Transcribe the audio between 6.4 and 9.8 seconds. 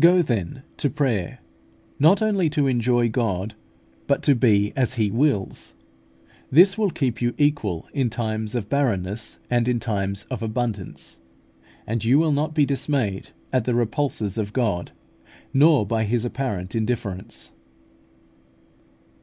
this will keep you equal in times of barrenness and in